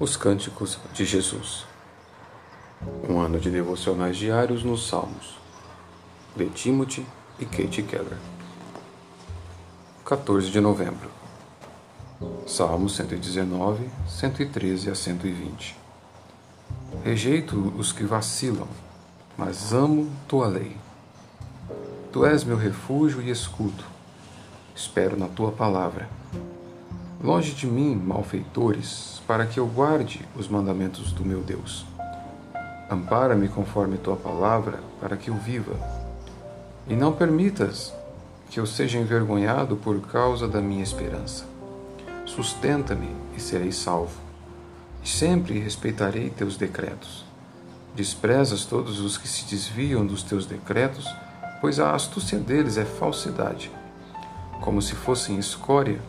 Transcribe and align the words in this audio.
Os 0.00 0.16
Cânticos 0.16 0.78
de 0.94 1.04
Jesus. 1.04 1.66
Um 3.06 3.20
ano 3.20 3.38
de 3.38 3.50
devocionais 3.50 4.16
diários 4.16 4.64
nos 4.64 4.88
Salmos. 4.88 5.36
De 6.34 6.48
Timothy 6.48 7.04
e 7.38 7.44
Kate 7.44 7.82
Keller. 7.82 8.16
14 10.06 10.50
de 10.50 10.58
novembro. 10.58 11.10
Salmos 12.46 12.96
119, 12.96 13.90
113 14.08 14.88
a 14.88 14.94
120. 14.94 15.76
Rejeito 17.04 17.74
os 17.76 17.92
que 17.92 18.04
vacilam, 18.04 18.68
mas 19.36 19.74
amo 19.74 20.10
tua 20.26 20.48
lei. 20.48 20.78
Tu 22.10 22.24
és 22.24 22.42
meu 22.42 22.56
refúgio 22.56 23.20
e 23.20 23.28
escudo. 23.28 23.84
Espero 24.74 25.14
na 25.14 25.28
tua 25.28 25.52
palavra. 25.52 26.08
Longe 27.22 27.52
de 27.52 27.66
mim, 27.66 27.94
malfeitores, 27.96 29.20
para 29.26 29.44
que 29.44 29.60
eu 29.60 29.66
guarde 29.66 30.26
os 30.34 30.48
mandamentos 30.48 31.12
do 31.12 31.22
meu 31.22 31.42
Deus. 31.42 31.84
Ampara-me 32.90 33.46
conforme 33.46 33.98
tua 33.98 34.16
palavra, 34.16 34.80
para 34.98 35.18
que 35.18 35.28
eu 35.28 35.34
viva. 35.34 35.74
E 36.88 36.96
não 36.96 37.12
permitas 37.12 37.92
que 38.48 38.58
eu 38.58 38.64
seja 38.64 38.98
envergonhado 38.98 39.76
por 39.76 40.00
causa 40.00 40.48
da 40.48 40.62
minha 40.62 40.82
esperança. 40.82 41.44
Sustenta-me 42.24 43.14
e 43.36 43.40
serei 43.40 43.70
salvo. 43.70 44.18
E 45.04 45.08
sempre 45.08 45.58
respeitarei 45.58 46.30
teus 46.30 46.56
decretos. 46.56 47.26
Desprezas 47.94 48.64
todos 48.64 48.98
os 48.98 49.18
que 49.18 49.28
se 49.28 49.44
desviam 49.44 50.06
dos 50.06 50.22
teus 50.22 50.46
decretos, 50.46 51.06
pois 51.60 51.78
a 51.78 51.94
astúcia 51.94 52.38
deles 52.38 52.78
é 52.78 52.86
falsidade. 52.86 53.70
Como 54.62 54.80
se 54.80 54.94
fossem 54.94 55.38
escória, 55.38 56.00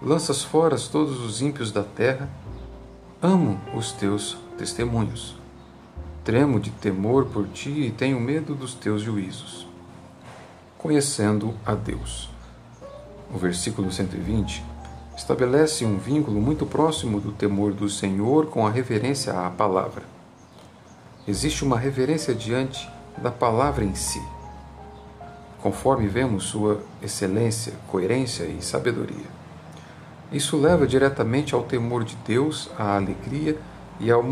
lanças 0.00 0.42
fora 0.42 0.76
todos 0.78 1.20
os 1.20 1.40
ímpios 1.40 1.72
da 1.72 1.82
terra. 1.82 2.28
Amo 3.22 3.58
os 3.74 3.92
teus 3.92 4.36
testemunhos. 4.58 5.36
Tremo 6.24 6.60
de 6.60 6.70
temor 6.70 7.26
por 7.26 7.48
ti 7.48 7.70
e 7.70 7.90
tenho 7.90 8.20
medo 8.20 8.54
dos 8.54 8.74
teus 8.74 9.02
juízos. 9.02 9.66
Conhecendo 10.76 11.54
a 11.64 11.74
Deus. 11.74 12.28
O 13.32 13.38
versículo 13.38 13.90
120 13.90 14.62
estabelece 15.16 15.84
um 15.84 15.96
vínculo 15.96 16.40
muito 16.40 16.66
próximo 16.66 17.20
do 17.20 17.32
temor 17.32 17.72
do 17.72 17.88
Senhor 17.88 18.46
com 18.46 18.66
a 18.66 18.70
reverência 18.70 19.32
à 19.32 19.50
palavra. 19.50 20.02
Existe 21.26 21.64
uma 21.64 21.78
reverência 21.78 22.34
diante 22.34 22.88
da 23.18 23.30
palavra 23.30 23.84
em 23.84 23.94
si, 23.94 24.22
conforme 25.62 26.06
vemos 26.06 26.44
sua 26.44 26.82
excelência, 27.02 27.72
coerência 27.88 28.44
e 28.44 28.62
sabedoria. 28.62 29.45
Isso 30.32 30.56
leva 30.56 30.86
diretamente 30.86 31.54
ao 31.54 31.62
temor 31.62 32.04
de 32.04 32.16
Deus, 32.26 32.68
à 32.78 32.96
alegria 32.96 33.56
e 34.00 34.10
ao 34.10 34.22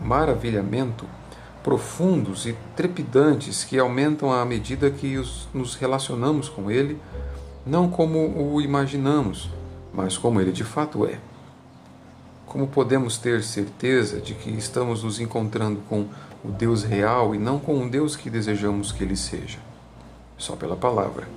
maravilhamento 0.00 1.06
profundos 1.62 2.44
e 2.44 2.56
trepidantes 2.74 3.64
que 3.64 3.78
aumentam 3.78 4.32
à 4.32 4.44
medida 4.44 4.90
que 4.90 5.14
nos 5.54 5.74
relacionamos 5.76 6.48
com 6.48 6.70
Ele, 6.70 6.98
não 7.64 7.88
como 7.88 8.18
o 8.18 8.60
imaginamos, 8.60 9.48
mas 9.94 10.18
como 10.18 10.40
Ele 10.40 10.52
de 10.52 10.64
fato 10.64 11.06
é. 11.06 11.18
Como 12.46 12.66
podemos 12.66 13.16
ter 13.16 13.42
certeza 13.42 14.20
de 14.20 14.34
que 14.34 14.50
estamos 14.50 15.04
nos 15.04 15.20
encontrando 15.20 15.80
com 15.88 16.06
o 16.44 16.50
Deus 16.50 16.82
real 16.82 17.34
e 17.34 17.38
não 17.38 17.58
com 17.58 17.80
o 17.82 17.88
Deus 17.88 18.16
que 18.16 18.28
desejamos 18.28 18.92
que 18.92 19.04
Ele 19.04 19.16
seja? 19.16 19.58
Só 20.36 20.56
pela 20.56 20.76
palavra. 20.76 21.28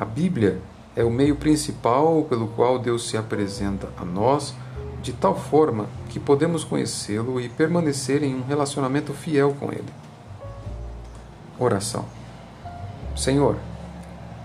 A 0.00 0.04
Bíblia 0.04 0.58
é 0.96 1.04
o 1.04 1.10
meio 1.10 1.36
principal 1.36 2.24
pelo 2.28 2.48
qual 2.48 2.78
Deus 2.78 3.08
se 3.08 3.16
apresenta 3.16 3.88
a 3.96 4.04
nós, 4.04 4.54
de 5.00 5.12
tal 5.12 5.38
forma 5.38 5.86
que 6.08 6.18
podemos 6.18 6.64
conhecê-lo 6.64 7.40
e 7.40 7.48
permanecer 7.48 8.22
em 8.22 8.34
um 8.34 8.42
relacionamento 8.42 9.12
fiel 9.12 9.54
com 9.58 9.70
Ele. 9.70 9.88
Oração. 11.58 12.04
Senhor, 13.16 13.56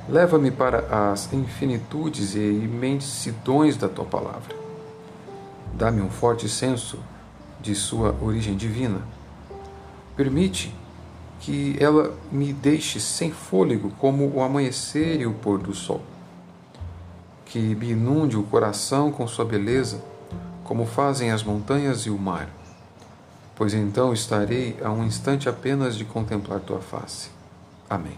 leva-me 0.08 0.52
para 0.52 1.12
as 1.12 1.31
infinitudes 1.34 2.36
e 2.36 2.40
imensidões 2.40 3.78
da 3.78 3.90
tua 3.90 4.06
palavra. 4.06 4.56
Dá-me 5.74 6.02
um 6.02 6.10
forte 6.10 6.48
senso 6.48 7.00
de 7.60 7.74
sua 7.74 8.16
origem 8.22 8.56
divina. 8.56 9.02
Permite 10.16 10.74
que 11.40 11.75
ela 11.80 12.14
me 12.31 12.54
deixe 12.54 13.00
sem 13.00 13.31
fôlego 13.31 13.92
como 13.98 14.31
o 14.36 14.42
amanhecer 14.44 15.20
e 15.20 15.25
o 15.25 15.34
pôr 15.34 15.58
do 15.58 15.74
sol 15.74 16.02
que 17.53 17.59
me 17.59 17.91
inunde 17.91 18.36
o 18.36 18.41
coração 18.41 19.12
com 19.12 19.28
sua 19.28 19.46
beleza, 19.46 20.02
como 20.64 20.88
fazem 20.88 21.30
as 21.30 21.44
montanhas 21.44 22.08
e 22.08 22.09
o 22.09 22.18
mar. 22.18 22.50
Pois 23.56 23.75
então 23.75 24.12
estarei 24.12 24.75
a 24.84 24.90
um 24.90 25.03
instante 25.03 25.47
apenas 25.47 25.96
de 25.96 26.03
contemplar 26.03 26.62
tua 26.62 26.80
face. 26.80 27.30
Amém. 27.88 28.18